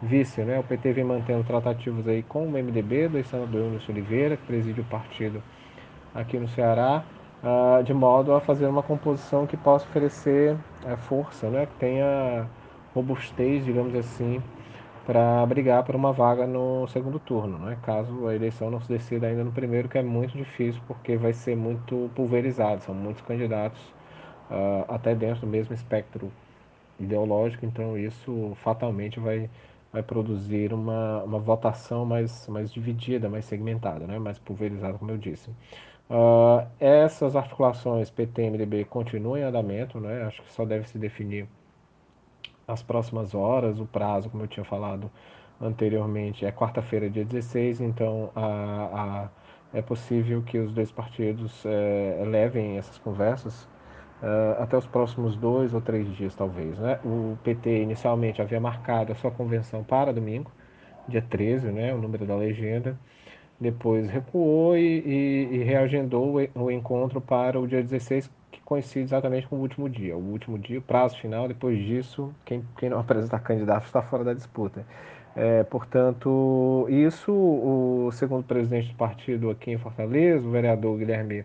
vice. 0.03 0.43
Né? 0.43 0.59
O 0.59 0.63
PT 0.63 0.93
vem 0.93 1.05
mantendo 1.05 1.45
tratativas 1.45 2.07
aí 2.09 2.23
com 2.23 2.47
o 2.47 2.51
MDB, 2.51 3.09
do 3.09 3.25
senador 3.25 3.63
Eunice 3.63 3.91
Oliveira, 3.91 4.37
que 4.37 4.47
preside 4.47 4.81
o 4.81 4.85
partido 4.85 5.43
aqui 6.15 6.39
no 6.39 6.49
Ceará, 6.49 7.05
uh, 7.43 7.83
de 7.83 7.93
modo 7.93 8.35
a 8.35 8.41
fazer 8.41 8.67
uma 8.67 8.83
composição 8.83 9.47
que 9.47 9.57
possa 9.57 9.85
oferecer 9.87 10.55
uh, 10.85 10.97
força, 10.97 11.49
né? 11.49 11.67
que 11.67 11.75
tenha 11.75 12.47
robustez, 12.95 13.65
digamos 13.65 13.95
assim, 13.95 14.43
para 15.05 15.45
brigar 15.47 15.85
por 15.85 15.95
uma 15.95 16.13
vaga 16.13 16.47
no 16.47 16.89
segundo 16.89 17.19
turno, 17.19 17.59
né? 17.59 17.77
caso 17.83 18.27
a 18.27 18.35
eleição 18.35 18.71
não 18.71 18.81
se 18.81 18.89
decida 18.89 19.27
ainda 19.27 19.45
no 19.45 19.53
primeiro, 19.53 19.89
que 19.89 19.99
é 19.99 20.03
muito 20.03 20.37
difícil 20.37 20.81
porque 20.87 21.17
vai 21.17 21.33
ser 21.33 21.57
muito 21.57 22.11
pulverizado, 22.15 22.83
são 22.83 22.95
muitos 22.95 23.23
candidatos, 23.23 23.81
uh, 24.51 24.85
até 24.89 25.15
dentro 25.15 25.43
do 25.43 25.47
mesmo 25.47 25.75
espectro 25.75 26.33
ideológico, 26.99 27.67
então 27.67 27.97
isso 27.97 28.57
fatalmente 28.63 29.21
vai, 29.21 29.51
vai 29.97 30.03
produzir 30.03 30.75
uma, 30.75 31.23
uma 31.23 31.39
votação 31.39 32.05
mais, 32.05 32.47
mais 32.49 32.71
dividida, 32.71 33.31
mais 33.31 33.47
segmentada, 33.47 34.07
né? 34.07 34.19
mais 34.19 34.39
pulverizada, 34.39 34.99
como 34.99 35.11
eu 35.11 35.17
disse. 35.17 35.49
Uh, 36.11 36.67
essas 36.79 37.35
articulações 37.35 38.11
PT-MDB 38.11 38.85
continuam 38.85 39.39
em 39.39 39.43
andamento, 39.43 39.99
né? 39.99 40.25
acho 40.25 40.43
que 40.43 40.53
só 40.53 40.67
deve 40.67 40.87
se 40.87 40.99
definir 40.99 41.49
as 42.69 42.83
próximas 42.83 43.35
horas, 43.35 43.81
o 43.81 43.87
prazo, 43.87 44.29
como 44.29 44.43
eu 44.45 44.49
tinha 44.49 44.65
falado 44.65 45.11
anteriormente, 45.59 46.45
é 46.45 46.53
quarta-feira, 46.53 47.09
dia 47.09 47.25
16, 47.25 47.81
então 47.81 48.31
a, 48.37 49.31
a, 49.73 49.79
é 49.79 49.81
possível 49.81 50.43
que 50.43 50.59
os 50.59 50.73
dois 50.73 50.93
partidos 50.93 51.65
é, 51.65 52.23
levem 52.27 52.77
essas 52.77 52.99
conversas 52.99 53.67
uh, 54.23 54.63
até 54.63 54.77
os 54.77 54.87
próximos 54.87 55.37
dois 55.37 55.75
ou 55.75 55.81
três 55.81 56.07
dias, 56.17 56.35
talvez. 56.35 56.79
Né? 56.79 56.99
O 57.05 57.37
PT 57.43 57.83
inicialmente 57.83 58.41
havia 58.41 58.61
marcado 58.61 59.13
a 59.13 59.15
sua 59.15 59.31
convenção 59.31 59.83
para 59.85 60.13
domingo, 60.13 60.51
dia 61.09 61.23
13, 61.23 61.69
né, 61.69 61.95
o 61.95 61.99
número 61.99 62.27
da 62.27 62.35
legenda, 62.35 62.99
depois 63.61 64.09
recuou 64.11 64.77
e, 64.77 64.99
e, 65.01 65.49
e 65.53 65.63
reagendou 65.63 66.37
o, 66.55 66.71
encontro 66.71 67.21
para 67.21 67.59
o 67.59 67.67
dia 67.67 67.83
16, 67.83 68.31
que 68.51 68.61
coincide 68.63 69.05
exatamente 69.05 69.47
com 69.47 69.57
o 69.57 69.61
último 69.61 69.89
dia. 69.89 70.17
O 70.17 70.21
último 70.21 70.59
dia, 70.59 70.79
o 70.79 70.83
prazo 70.83 71.19
final, 71.19 71.49
depois 71.49 71.79
disso, 71.79 72.35
quem, 72.45 72.65
quem 72.77 72.91
não 72.91 72.99
apresentar 72.99 73.39
candidato 73.41 73.87
está 73.87 74.03
fora 74.03 74.25
da 74.25 74.35
disputa. 74.35 74.85
É, 75.35 75.63
portanto, 75.65 76.87
isso 76.89 77.33
o 77.33 78.11
segundo 78.13 78.45
presidente 78.45 78.89
do 78.89 78.95
partido 78.95 79.51
aqui 79.51 79.71
em 79.71 79.79
Fortaleza, 79.79 80.47
o 80.47 80.51
vereador 80.51 80.99
Guilherme 80.99 81.45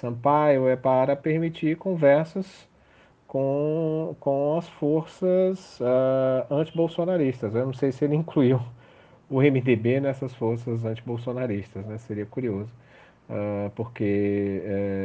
Sampaio, 0.00 0.66
é 0.66 0.76
para 0.76 1.14
permitir 1.14 1.76
conversas 1.76 2.66
com, 3.26 4.16
com 4.18 4.56
as 4.58 4.68
forças 4.70 5.78
uh, 5.80 6.54
antibolsonaristas. 6.54 7.54
Eu 7.54 7.66
não 7.66 7.74
sei 7.74 7.92
se 7.92 8.04
ele 8.04 8.16
incluiu 8.16 8.60
o 9.28 9.40
MDB 9.42 10.00
nessas 10.00 10.34
forças 10.34 10.84
antibolsonaristas, 10.84 11.84
né? 11.86 11.98
Seria 11.98 12.24
curioso, 12.26 12.70
uh, 13.28 13.70
porque 13.76 14.62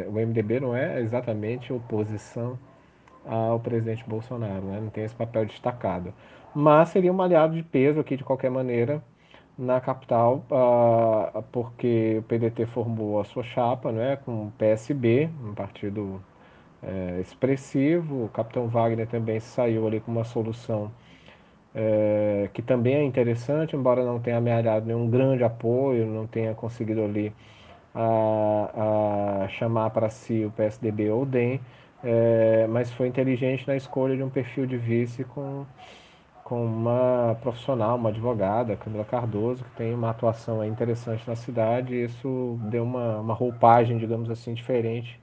uh, 0.08 0.10
o 0.10 0.14
MDB 0.14 0.62
não 0.62 0.75
é 0.75 1.02
exatamente 1.02 1.74
oposição 1.74 2.58
ao 3.25 3.60
presidente 3.60 4.04
Bolsonaro, 4.08 4.66
né? 4.66 4.80
não 4.80 4.90
tem 4.90 5.04
esse 5.04 5.16
papel 5.16 5.46
destacado. 5.46 6.14
Mas 6.54 6.90
seria 6.90 7.12
um 7.12 7.22
aliado 7.22 7.56
de 7.56 7.64
peso 7.64 8.00
aqui, 8.00 8.16
de 8.16 8.24
qualquer 8.24 8.52
maneira, 8.52 9.04
na 9.57 9.79
capital, 9.79 10.45
uh, 10.51 11.41
porque 11.51 12.17
o 12.19 12.24
PDT 12.24 12.65
formou 12.67 13.19
a 13.19 13.25
sua 13.25 13.43
chapa 13.43 13.91
né, 13.91 14.17
com 14.17 14.47
o 14.47 14.51
PSB, 14.57 15.29
um 15.43 15.53
partido 15.53 16.21
é, 16.83 17.19
expressivo. 17.21 18.25
O 18.25 18.29
capitão 18.29 18.67
Wagner 18.67 19.07
também 19.07 19.39
saiu 19.39 19.88
ali 19.88 20.00
com 20.00 20.12
uma 20.12 20.24
solução 20.24 20.91
é, 21.75 22.50
que 22.53 22.62
também 22.62 22.95
é 22.95 23.03
interessante, 23.03 23.75
embora 23.75 24.03
não 24.05 24.19
tenha 24.19 24.38
amealhado 24.38 24.85
nenhum 24.85 25.09
grande 25.09 25.43
apoio, 25.43 26.05
não 26.05 26.25
tenha 26.25 26.55
conseguido 26.55 27.03
ali 27.03 27.33
a, 27.93 29.43
a 29.43 29.47
chamar 29.50 29.89
para 29.91 30.09
si 30.09 30.45
o 30.45 30.51
PSDB 30.51 31.09
ou 31.12 31.24
o 31.24 31.25
DEM, 31.25 31.59
é, 32.03 32.67
mas 32.67 32.91
foi 32.93 33.07
inteligente 33.07 33.67
na 33.67 33.75
escolha 33.75 34.15
de 34.15 34.24
um 34.24 34.29
perfil 34.29 34.65
de 34.65 34.77
vice 34.77 35.24
com, 35.25 35.65
com 36.46 36.64
uma 36.64 37.36
profissional, 37.42 37.96
uma 37.98 38.10
advogada, 38.10 38.75
Camila 38.75 39.04
Cardoso, 39.04 39.64
que 39.64 39.72
tem 39.72 39.96
uma 39.96 40.12
atuação 40.12 40.64
interessante 40.64 41.28
na 41.28 41.36
cidade, 41.36 41.96
e 41.96 42.04
isso 42.04 42.60
deu 42.70 42.84
uma, 42.84 43.18
uma 43.20 43.34
roupagem, 43.34 43.98
digamos 43.98 44.30
assim, 44.30 44.54
diferente 44.54 45.20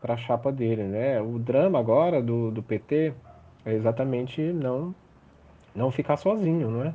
para 0.00 0.14
a 0.14 0.16
chapa 0.16 0.50
dele. 0.50 0.84
Né? 0.84 1.20
O 1.20 1.38
drama 1.38 1.78
agora 1.78 2.22
do, 2.22 2.50
do 2.50 2.62
PT 2.62 3.12
é 3.66 3.74
exatamente 3.74 4.40
não 4.40 4.94
não 5.74 5.90
ficar 5.90 6.16
sozinho, 6.16 6.70
não 6.70 6.84
é? 6.84 6.94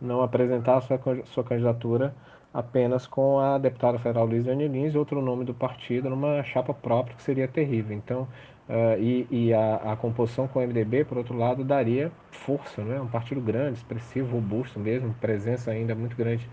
Não 0.00 0.22
apresentar 0.22 0.80
sua, 0.80 0.98
sua 1.26 1.44
candidatura 1.44 2.14
apenas 2.52 3.06
com 3.06 3.38
a 3.38 3.58
deputada 3.58 3.98
federal 3.98 4.24
Luiz 4.24 4.46
Lins 4.46 4.94
e 4.94 4.98
outro 4.98 5.20
nome 5.20 5.44
do 5.44 5.52
partido 5.52 6.08
numa 6.08 6.42
chapa 6.44 6.72
própria, 6.72 7.14
que 7.14 7.22
seria 7.22 7.46
terrível. 7.46 7.94
Então, 7.94 8.26
uh, 8.68 8.98
e, 8.98 9.26
e 9.30 9.54
a, 9.54 9.92
a, 9.92 9.96
composição 9.96 10.46
com 10.48 10.58
o 10.58 10.62
MDB, 10.62 11.04
por 11.04 11.18
outro 11.18 11.36
lado, 11.36 11.64
daria 11.64 12.10
força, 12.30 12.82
não 12.82 12.94
é? 12.94 13.00
Um 13.00 13.06
partido 13.06 13.40
grande, 13.40 13.78
expressivo, 13.78 14.32
robusto 14.32 14.78
mesmo, 14.78 15.14
presença 15.20 15.70
ainda 15.70 15.94
muito 15.94 16.16
grande 16.16 16.48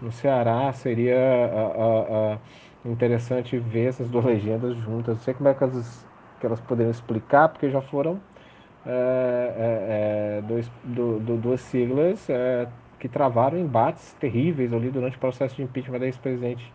no 0.00 0.12
Ceará. 0.12 0.72
Seria 0.72 1.16
uh, 1.16 2.34
uh, 2.34 2.90
interessante 2.90 3.58
ver 3.58 3.88
essas 3.88 4.08
duas 4.08 4.24
legendas 4.26 4.76
juntas. 4.78 5.16
Não 5.16 5.22
sei 5.22 5.34
como 5.34 5.48
é 5.48 5.54
que 5.54 5.64
elas, 5.64 6.06
que 6.40 6.46
elas 6.46 6.60
poderiam 6.60 6.90
explicar, 6.90 7.48
porque 7.48 7.70
já 7.70 7.80
foram 7.80 8.20
é, 8.86 8.90
é, 8.90 10.38
é, 10.38 10.42
dois, 10.42 10.70
do, 10.84 11.18
do, 11.18 11.36
duas 11.38 11.60
siglas 11.62 12.26
que 12.98 13.08
travaram 13.08 13.58
embates 13.58 14.12
terríveis 14.20 14.70
ali 14.74 14.90
durante 14.90 15.16
o 15.16 15.20
processo 15.20 15.56
de 15.56 15.62
impeachment 15.62 16.00
da 16.00 16.06
ex-presidente 16.06 16.70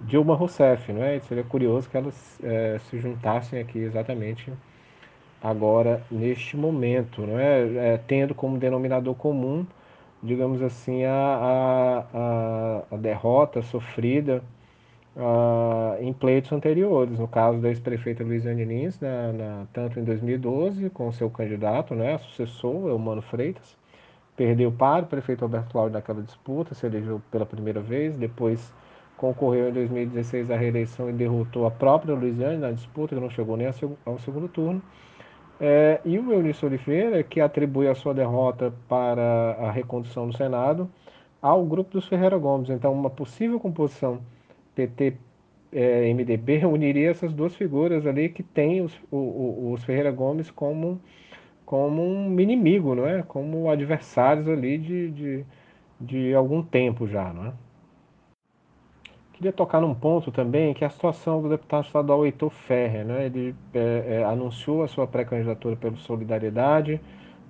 Dilma 0.00 0.34
Rousseff, 0.34 0.92
não 0.92 1.02
é? 1.02 1.18
Seria 1.20 1.44
curioso 1.44 1.88
que 1.88 1.96
elas 1.96 2.38
é, 2.42 2.78
se 2.90 2.98
juntassem 2.98 3.60
aqui 3.60 3.78
exatamente 3.78 4.52
agora 5.42 6.02
neste 6.10 6.56
momento, 6.56 7.26
não 7.26 7.38
é? 7.38 7.94
é? 7.94 7.98
tendo 7.98 8.34
como 8.34 8.58
denominador 8.58 9.14
comum, 9.14 9.66
digamos 10.22 10.62
assim, 10.62 11.04
a, 11.04 11.12
a, 11.12 11.98
a, 12.14 12.94
a 12.94 12.96
derrota 12.96 13.62
sofrida 13.62 14.42
uh, 15.16 16.02
em 16.02 16.12
pleitos 16.12 16.52
anteriores. 16.52 17.18
No 17.18 17.28
caso 17.28 17.58
da 17.58 17.68
ex-prefeita 17.68 18.22
Luiziane 18.22 18.64
Lins, 18.64 19.00
na, 19.00 19.32
na, 19.32 19.66
tanto 19.72 19.98
em 19.98 20.04
2012, 20.04 20.90
com 20.90 21.10
seu 21.12 21.30
candidato, 21.30 21.94
né, 21.94 22.18
sucessor, 22.18 22.88
Eumano 22.88 23.22
Freitas, 23.22 23.76
perdeu 24.36 24.70
para 24.70 25.04
o 25.04 25.08
prefeito 25.08 25.44
Alberto 25.44 25.70
Cláudio 25.70 25.94
naquela 25.94 26.22
disputa, 26.22 26.74
se 26.74 26.86
elegeu 26.86 27.20
pela 27.30 27.46
primeira 27.46 27.80
vez, 27.80 28.16
depois 28.16 28.72
concorreu 29.16 29.70
em 29.70 29.72
2016 29.72 30.50
à 30.50 30.56
reeleição 30.56 31.08
e 31.08 31.12
derrotou 31.12 31.66
a 31.66 31.70
própria 31.70 32.14
Luiziane 32.14 32.58
na 32.58 32.70
disputa, 32.70 33.14
que 33.14 33.20
não 33.20 33.30
chegou 33.30 33.56
nem 33.56 33.66
ao 34.04 34.18
segundo 34.18 34.48
turno. 34.48 34.82
É, 35.58 36.00
e 36.04 36.18
o 36.18 36.32
Eunício 36.32 36.68
Oliveira, 36.68 37.22
que 37.22 37.40
atribui 37.40 37.88
a 37.88 37.94
sua 37.94 38.12
derrota 38.12 38.72
para 38.88 39.56
a 39.58 39.70
recondução 39.70 40.26
do 40.26 40.36
Senado 40.36 40.90
ao 41.40 41.64
grupo 41.64 41.92
dos 41.92 42.06
Ferreira 42.06 42.36
Gomes. 42.36 42.68
Então, 42.68 42.92
uma 42.92 43.08
possível 43.08 43.58
composição 43.58 44.20
PT 44.74 45.14
é, 45.72 46.10
uniria 46.70 47.10
essas 47.10 47.32
duas 47.32 47.54
figuras 47.56 48.06
ali 48.06 48.28
que 48.28 48.42
tem 48.42 48.82
os, 48.82 48.92
o, 49.10 49.72
os 49.72 49.84
Ferreira 49.84 50.10
Gomes 50.10 50.50
como, 50.50 51.00
como 51.64 52.02
um 52.02 52.38
inimigo, 52.38 52.94
não 52.94 53.06
é? 53.06 53.22
Como 53.22 53.70
adversários 53.70 54.48
ali 54.48 54.76
de, 54.76 55.10
de, 55.10 55.46
de 56.00 56.34
algum 56.34 56.62
tempo 56.62 57.06
já, 57.06 57.32
não 57.32 57.46
é? 57.46 57.52
Queria 59.36 59.52
tocar 59.52 59.80
num 59.80 59.94
ponto 59.94 60.32
também 60.32 60.74
que 60.74 60.82
é 60.82 60.86
a 60.86 60.90
situação 60.90 61.42
do 61.42 61.48
deputado 61.48 61.84
estadual 61.84 62.24
Heitor 62.24 62.50
Ferrer, 62.50 63.04
né? 63.04 63.26
Ele 63.26 63.54
é, 63.74 64.20
é, 64.20 64.24
anunciou 64.24 64.82
a 64.82 64.88
sua 64.88 65.06
pré-candidatura 65.06 65.76
pelo 65.76 65.96
Solidariedade, 65.98 67.00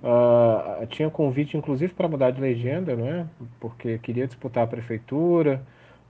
Uh, 0.01 0.85
tinha 0.87 1.09
convite, 1.09 1.57
inclusive, 1.57 1.93
para 1.93 2.07
mudar 2.07 2.31
de 2.31 2.39
legenda, 2.39 2.95
não 2.95 3.07
é? 3.07 3.27
Porque 3.59 3.97
queria 3.99 4.27
disputar 4.27 4.63
a 4.63 4.67
prefeitura. 4.67 5.61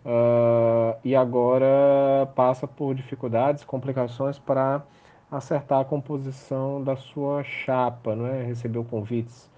Uh, 0.06 0.98
e 1.04 1.16
agora 1.16 2.28
passa 2.36 2.68
por 2.68 2.96
dificuldades, 2.96 3.64
complicações 3.64 4.40
para 4.40 4.84
acertar 5.32 5.82
a 5.82 5.86
composição 5.86 6.84
da 6.84 6.96
sua 6.96 7.44
chapa, 7.44 8.16
não 8.16 8.28
é? 8.28 8.44
Recebeu 8.44 8.84
convites 8.86 9.50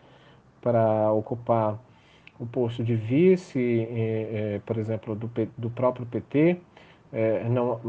para 0.62 1.12
ocupar 1.12 1.78
o 2.39 2.46
posto 2.46 2.84
de 2.84 2.96
vice, 2.96 3.88
por 4.65 4.77
exemplo, 4.77 5.15
do, 5.15 5.29
do 5.58 5.69
próprio 5.69 6.05
PT, 6.05 6.58
eh, 7.12 7.43
não, 7.50 7.79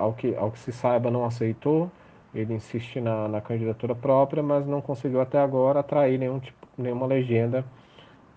ao, 0.00 0.12
que, 0.14 0.34
ao 0.34 0.50
que 0.50 0.58
se 0.58 0.72
saiba, 0.72 1.10
não 1.10 1.24
aceitou. 1.24 1.90
Ele 2.34 2.54
insiste 2.54 3.00
na, 3.00 3.28
na 3.28 3.40
candidatura 3.40 3.94
própria, 3.94 4.42
mas 4.42 4.66
não 4.66 4.80
conseguiu 4.80 5.20
até 5.20 5.38
agora 5.38 5.80
atrair 5.80 6.18
nenhum 6.18 6.38
tipo, 6.40 6.66
nenhuma 6.78 7.06
legenda 7.06 7.64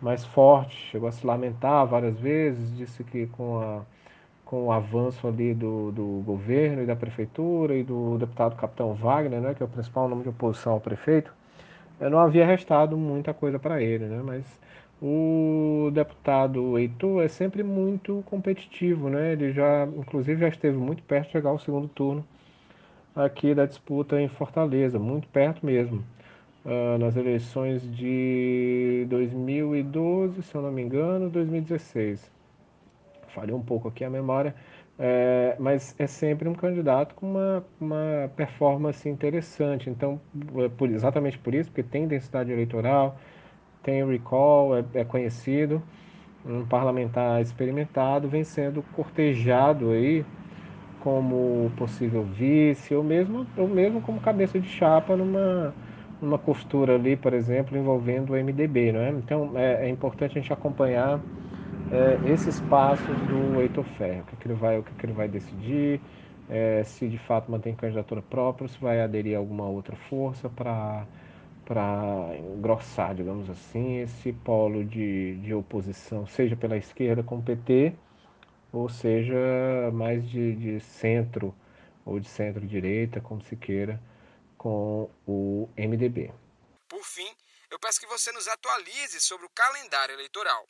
mais 0.02 0.26
forte. 0.26 0.76
Chegou 0.92 1.08
a 1.10 1.12
se 1.12 1.26
lamentar 1.26 1.86
várias 1.88 2.20
vezes, 2.20 2.76
disse 2.76 3.04
que 3.04 3.28
com, 3.28 3.60
a, 3.60 3.82
com 4.46 4.68
o 4.68 4.72
avanço 4.72 5.28
ali 5.28 5.54
do, 5.54 5.92
do 5.92 6.24
governo 6.26 6.84
e 6.84 6.86
da 6.86 6.96
prefeitura 6.96 7.76
e 7.76 7.84
do 7.84 8.18
deputado 8.18 8.56
Capitão 8.56 8.94
Wagner, 8.94 9.42
né, 9.42 9.54
que 9.54 9.64
é 9.64 9.66
o 9.66 9.70
principal 9.70 10.08
nome 10.10 10.24
de 10.24 10.30
oposição 10.30 10.74
ao 10.74 10.82
prefeito, 10.82 11.34
não 12.00 12.20
havia 12.20 12.46
restado 12.46 12.98
muita 12.98 13.34
coisa 13.34 13.60
para 13.60 13.82
ele, 13.82 14.06
né, 14.06 14.22
mas 14.24 14.44
o 15.06 15.92
deputado 15.92 16.80
Heitor 16.80 17.24
é 17.24 17.28
sempre 17.28 17.62
muito 17.62 18.24
competitivo, 18.26 19.10
né? 19.10 19.34
Ele 19.34 19.52
já, 19.52 19.86
inclusive, 19.98 20.40
já 20.40 20.48
esteve 20.48 20.78
muito 20.78 21.04
perto 21.04 21.26
de 21.26 21.32
chegar 21.34 21.50
ao 21.50 21.60
segundo 21.60 21.90
turno 21.90 22.26
aqui 23.14 23.54
da 23.54 23.66
disputa 23.66 24.20
em 24.22 24.30
Fortaleza, 24.30 24.98
muito 24.98 25.28
perto 25.28 25.66
mesmo. 25.66 26.06
Uh, 26.64 26.98
nas 26.98 27.18
eleições 27.18 27.82
de 27.94 29.06
2012, 29.10 30.42
se 30.42 30.56
eu 30.56 30.62
não 30.62 30.72
me 30.72 30.82
engano, 30.82 31.30
2016. 31.30 32.32
Falei 33.28 33.54
um 33.54 33.62
pouco 33.62 33.90
aqui 33.90 34.06
a 34.06 34.10
memória, 34.10 34.56
é, 34.98 35.58
mas 35.60 35.94
é 36.00 36.08
sempre 36.08 36.48
um 36.48 36.54
candidato 36.54 37.14
com 37.16 37.30
uma, 37.32 37.66
uma 37.82 38.32
performance 38.38 39.10
interessante. 39.10 39.90
Então, 39.90 40.22
é 40.64 40.70
por, 40.70 40.90
exatamente 40.90 41.38
por 41.40 41.54
isso, 41.54 41.70
porque 41.70 41.84
tem 41.84 42.08
densidade 42.08 42.52
eleitoral, 42.52 43.18
tem 43.84 44.06
recall, 44.06 44.78
é, 44.78 44.86
é 44.96 45.06
conhecido, 45.06 45.82
um 46.46 46.66
parlamentar 46.66 47.42
experimentado, 47.42 48.28
vem 48.30 48.44
sendo 48.44 48.84
cortejado 48.96 49.92
aí 49.92 50.26
como 51.00 51.72
possível 51.78 52.24
vice, 52.24 52.96
ou 52.96 53.04
mesmo, 53.04 53.46
ou 53.58 53.68
mesmo 53.68 54.02
como 54.02 54.22
cabeça 54.22 54.60
de 54.60 54.68
chapa 54.68 55.18
numa, 55.18 55.76
numa 56.22 56.38
costura 56.40 56.96
ali, 56.96 57.18
por 57.18 57.34
exemplo, 57.34 57.78
envolvendo 57.78 58.34
o 58.34 58.36
MDB. 58.38 58.92
Não 58.94 59.02
é? 59.02 59.10
Então 59.12 59.52
é, 59.58 59.86
é 59.88 59.90
importante 59.90 60.38
a 60.38 60.42
gente 60.42 60.54
acompanhar 60.54 61.22
é, 61.92 62.22
esses 62.24 62.62
passos 62.62 63.22
do 63.24 63.62
Heitor 63.62 63.86
Ferro, 63.86 64.22
o 64.22 64.26
que, 64.26 64.38
que, 64.38 64.48
ele, 64.48 64.56
vai, 64.56 64.80
o 64.80 64.84
que, 64.84 64.96
que 64.96 65.06
ele 65.06 65.14
vai 65.14 65.28
decidir, 65.28 66.02
é, 66.48 66.84
se 66.84 67.08
de 67.10 67.18
fato 67.18 67.52
mantém 67.52 67.76
candidatura 67.76 68.22
própria, 68.22 68.68
se 68.68 68.80
vai 68.80 69.02
aderir 69.02 69.36
a 69.36 69.40
alguma 69.40 69.66
outra 69.68 69.96
força 69.96 70.50
para 70.50 71.08
para 71.66 72.36
engrossar, 72.38 73.16
digamos 73.16 73.50
assim, 73.50 74.00
esse 74.00 74.34
polo 74.34 74.84
de, 74.84 75.36
de 75.38 75.54
oposição, 75.54 76.28
seja 76.28 76.56
pela 76.56 76.78
esquerda 76.78 77.24
com 77.24 77.38
o 77.38 77.44
PT, 77.44 77.94
ou 78.72 78.90
seja 78.90 79.36
mais 79.94 80.28
de, 80.30 80.56
de 80.56 80.80
centro 80.82 81.56
ou 82.06 82.20
de 82.20 82.28
centro-direita, 82.28 83.22
como 83.22 83.42
se 83.44 83.56
queira, 83.56 84.02
com 84.58 85.10
o 85.26 85.70
MDB. 85.78 86.32
Por 86.88 87.04
fim, 87.04 87.30
eu 87.72 87.80
peço 87.80 88.00
que 88.00 88.08
você 88.08 88.32
nos 88.32 88.48
atualize 88.48 89.20
sobre 89.22 89.46
o 89.46 89.50
calendário 89.50 90.14
eleitoral. 90.14 90.68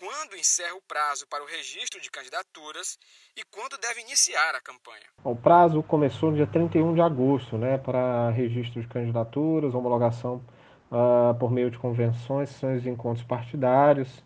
Quando 0.00 0.34
encerra 0.34 0.74
o 0.74 0.80
prazo 0.88 1.26
para 1.28 1.44
o 1.44 1.46
registro 1.46 2.00
de 2.00 2.10
candidaturas 2.10 2.98
e 3.36 3.42
quando 3.50 3.76
deve 3.76 4.00
iniciar 4.00 4.54
a 4.54 4.60
campanha? 4.62 5.04
O 5.22 5.36
prazo 5.36 5.82
começou 5.82 6.30
no 6.30 6.36
dia 6.36 6.46
31 6.46 6.94
de 6.94 7.02
agosto, 7.02 7.58
né, 7.58 7.76
para 7.76 8.30
registro 8.30 8.80
de 8.80 8.88
candidaturas, 8.88 9.74
homologação 9.74 10.42
uh, 10.90 11.38
por 11.38 11.50
meio 11.50 11.70
de 11.70 11.78
convenções, 11.78 12.48
sessões 12.48 12.82
de 12.82 12.88
encontros 12.88 13.26
partidários, 13.26 14.24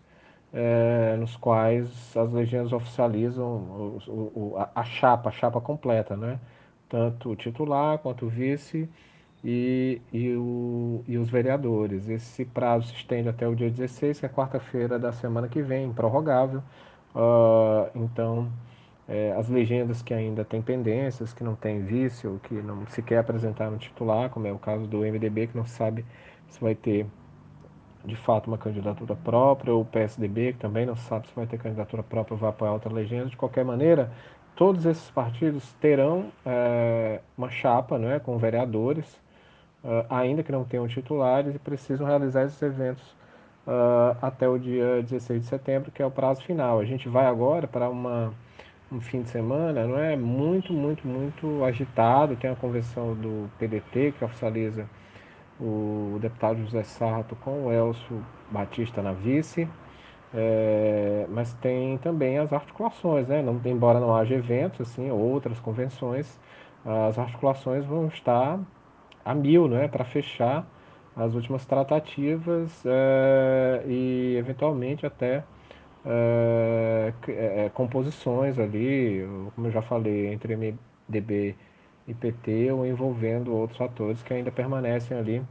é, 0.53 1.17
nos 1.17 1.37
quais 1.37 2.17
as 2.17 2.33
legendas 2.33 2.73
oficializam 2.73 3.45
o, 3.45 4.55
o, 4.55 4.69
a, 4.77 4.85
chapa, 4.85 5.31
a 5.31 5.33
chapa 5.33 5.61
completa, 5.61 6.17
né? 6.17 6.39
Tanto 6.89 7.31
o 7.31 7.35
titular 7.35 7.99
quanto 7.99 8.27
o 8.27 8.29
vice 8.29 8.89
e, 9.45 10.01
e, 10.13 10.35
o, 10.35 11.05
e 11.07 11.19
os 11.19 11.29
vereadores. 11.29 12.09
Esse 12.09 12.45
prazo 12.45 12.89
se 12.89 12.95
estende 12.95 13.29
até 13.29 13.47
o 13.47 13.55
dia 13.55 13.71
16, 13.71 14.21
que 14.21 14.27
é 14.27 14.29
quarta-feira 14.29 14.99
da 14.99 15.13
semana 15.13 15.49
que 15.49 15.61
vem, 15.61 15.93
prorrogável. 15.93 16.63
Uh, 17.15 17.91
então, 17.95 18.51
é, 19.07 19.33
as 19.33 19.49
legendas 19.49 20.03
que 20.03 20.15
ainda 20.15 20.45
têm 20.45 20.63
pendências, 20.63 21.35
que 21.35 21.45
não 21.45 21.55
têm 21.55 21.83
vice 21.83 22.27
ou 22.27 22.39
que 22.39 22.55
não 22.55 22.87
se 22.87 23.03
quer 23.03 23.19
apresentar 23.19 23.71
no 23.71 23.77
titular, 23.77 24.31
como 24.31 24.47
é 24.47 24.53
o 24.53 24.59
caso 24.59 24.87
do 24.87 25.01
MDB, 25.01 25.49
que 25.49 25.57
não 25.57 25.67
sabe 25.67 26.05
se 26.49 26.61
vai 26.61 26.75
ter 26.75 27.07
de 28.05 28.17
fato 28.17 28.49
uma 28.49 28.59
candidatura 28.59 29.15
própria, 29.15 29.73
ou 29.75 29.83
o 29.83 29.85
PSDB, 29.85 30.55
que 30.55 30.59
também 30.59 30.85
não 30.87 30.97
sabe 30.97 31.27
se 31.29 31.35
vai 31.35 31.47
ter 31.47 31.59
candidatura 31.59 32.03
própria 32.03 32.37
vai 32.37 32.51
apoiar 32.51 32.73
outra 32.73 32.93
legenda. 32.93 33.27
De 33.27 33.37
qualquer 33.37 33.65
maneira, 33.65 34.11
todos 34.57 34.87
esses 34.87 35.11
partidos 35.11 35.73
terão 35.75 36.31
é, 36.45 37.21
uma 37.37 37.51
chapa 37.51 37.99
né, 37.99 38.19
com 38.19 38.37
vereadores, 38.39 39.24
uh, 39.85 40.07
ainda 40.09 40.43
que 40.43 40.51
não 40.51 40.65
tenham 40.65 40.89
titulares, 40.89 41.55
e 41.55 41.59
precisam 41.59 42.07
realizar 42.07 42.45
esses 42.45 42.61
eventos 42.63 43.05
uh, 43.67 44.17
até 44.23 44.49
o 44.49 44.59
dia 44.59 45.03
16 45.03 45.43
de 45.43 45.47
setembro, 45.47 45.93
que 45.93 46.03
é 46.03 46.07
o 46.07 46.11
prazo 46.11 46.43
final. 46.43 46.81
A 46.81 46.85
gente 46.85 47.09
vai 47.09 47.27
agora 47.27 47.69
para 47.69 47.89
uma, 47.89 48.33
um 48.91 49.01
fim 49.01 49.23
de 49.23 49.31
semana, 49.31 49.87
não 49.87 49.99
é 49.99 50.17
muito, 50.17 50.73
muito, 50.73 51.07
muito 51.07 51.65
agitado. 51.65 52.37
Tem 52.37 52.51
a 52.51 52.57
convenção 52.57 53.15
do 53.15 53.51
PDT 53.59 54.15
que 54.19 54.25
oficializa 54.25 54.89
o 55.61 56.19
deputado 56.21 56.59
José 56.65 56.83
Sarto 56.83 57.37
com 57.37 57.67
o 57.67 57.73
Elcio 57.73 58.25
Batista 58.51 59.01
na 59.03 59.13
vice, 59.13 59.69
é, 60.35 61.27
mas 61.29 61.55
tem 61.55 61.97
também 61.99 62.39
as 62.39 62.53
articulações, 62.53 63.29
né? 63.29 63.41
Não, 63.41 63.61
embora 63.65 64.01
não 64.01 64.15
haja 64.15 64.35
eventos, 64.35 64.81
assim, 64.81 65.11
outras 65.11 65.61
convenções, 65.61 66.41
as 66.85 67.19
articulações 67.19 67.85
vão 67.85 68.09
estar 68.09 68.59
a 69.25 69.35
mil, 69.35 69.69
né? 69.69 69.89
Para 69.89 70.05
fechar 70.05 70.67
as 71.17 71.35
últimas 71.35 71.65
tratativas 71.67 72.85
é, 72.87 73.85
e 73.87 74.37
eventualmente 74.37 75.07
até 75.07 75.45
é, 76.05 77.71
composições 77.75 78.59
ali, 78.59 79.25
como 79.55 79.69
eu 79.69 79.71
já 79.71 79.83
falei, 79.83 80.33
entre 80.33 80.55
MDB 80.57 81.57
IPT 82.07 82.71
ou 82.73 82.87
envolvendo 82.87 83.55
outros 83.55 83.79
fatores 83.79 84.23
que 84.23 84.35
ainda 84.35 84.51
permanecem 84.53 85.17
ali 85.17 85.43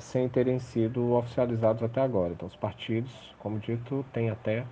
sem 0.00 0.28
terem 0.28 0.58
sido 0.58 1.12
oficializados 1.14 1.82
até 1.82 2.00
agora. 2.00 2.32
Então, 2.32 2.48
os 2.48 2.56
partidos, 2.56 3.12
como 3.38 3.58
dito, 3.60 4.04
têm 4.12 4.30
até 4.30 4.66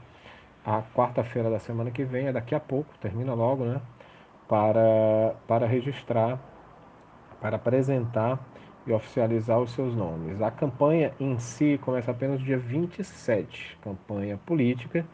a 0.65 0.83
quarta-feira 0.83 1.51
da 1.51 1.59
semana 1.59 1.91
que 1.91 2.05
vem, 2.05 2.27
é 2.27 2.33
daqui 2.33 2.55
a 2.55 2.61
pouco, 2.61 2.97
termina 2.99 3.35
logo, 3.35 3.65
né? 3.65 3.81
Para, 4.49 5.37
para 5.47 5.67
registrar, 5.67 6.39
para 7.41 7.57
apresentar 7.57 8.39
e 8.87 8.93
oficializar 8.93 9.59
os 9.61 9.73
seus 9.73 9.95
nomes. 9.95 10.41
A 10.41 10.51
campanha 10.51 11.13
em 11.21 11.39
si 11.39 11.79
começa 11.83 12.11
apenas 12.11 12.41
no 12.41 12.47
dia 12.47 12.59
27, 12.59 13.79
campanha 13.83 14.39
política, 14.39 15.05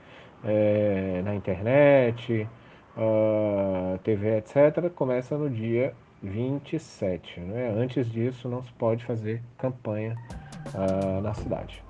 é, 0.44 1.22
na 1.24 1.34
internet, 1.34 2.48
uh, 2.96 3.94
ah, 3.94 3.98
TV, 4.02 4.38
etc., 4.38 4.90
começa 4.94 5.36
no 5.36 5.50
dia 5.50 5.94
27. 6.22 7.40
Né? 7.40 7.74
Antes 7.76 8.10
disso, 8.10 8.48
não 8.48 8.62
se 8.62 8.72
pode 8.74 9.04
fazer 9.04 9.42
campanha 9.58 10.16
uh, 10.74 11.20
na 11.20 11.34
cidade. 11.34 11.82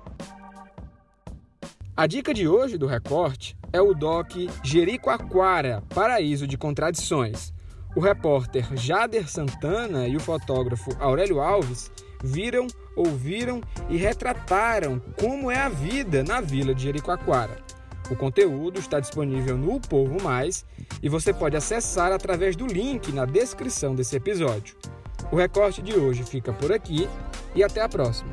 A 1.95 2.05
dica 2.05 2.33
de 2.33 2.47
hoje 2.47 2.77
do 2.77 2.85
Recorte 2.85 3.57
é 3.73 3.81
o 3.81 3.93
doc 3.93 4.31
Jericoacoara, 4.63 5.81
Paraíso 5.93 6.45
de 6.45 6.55
Contradições. 6.57 7.51
O 7.97 7.99
repórter 7.99 8.63
Jader 8.75 9.27
Santana 9.27 10.07
e 10.07 10.15
o 10.15 10.19
fotógrafo 10.19 10.91
Aurélio 10.99 11.39
Alves 11.39 11.91
viram, 12.23 12.67
ouviram 12.95 13.59
e 13.89 13.97
retrataram 13.97 15.01
como 15.19 15.49
é 15.49 15.57
a 15.57 15.67
vida 15.67 16.23
na 16.23 16.39
vila 16.39 16.75
de 16.75 16.83
Jericoacoara. 16.83 17.57
O 18.11 18.15
conteúdo 18.15 18.79
está 18.79 18.99
disponível 18.99 19.57
no 19.57 19.79
Povo 19.79 20.21
Mais 20.21 20.63
e 21.01 21.09
você 21.09 21.33
pode 21.33 21.57
acessar 21.57 22.11
através 22.11 22.55
do 22.55 22.67
link 22.67 23.11
na 23.11 23.25
descrição 23.25 23.95
desse 23.95 24.15
episódio. 24.15 24.75
O 25.31 25.35
recorte 25.35 25.81
de 25.81 25.95
hoje 25.95 26.23
fica 26.23 26.53
por 26.53 26.71
aqui 26.71 27.09
e 27.55 27.63
até 27.63 27.81
a 27.81 27.89
próxima. 27.89 28.31